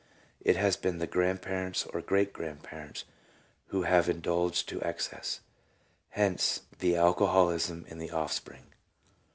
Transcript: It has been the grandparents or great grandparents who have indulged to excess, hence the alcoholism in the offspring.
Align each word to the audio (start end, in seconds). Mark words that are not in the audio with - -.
It 0.41 0.55
has 0.55 0.77
been 0.77 0.97
the 0.97 1.05
grandparents 1.05 1.85
or 1.85 2.01
great 2.01 2.33
grandparents 2.33 3.03
who 3.67 3.83
have 3.83 4.09
indulged 4.09 4.67
to 4.69 4.81
excess, 4.81 5.41
hence 6.09 6.61
the 6.79 6.95
alcoholism 6.95 7.85
in 7.87 7.99
the 7.99 8.09
offspring. 8.09 8.73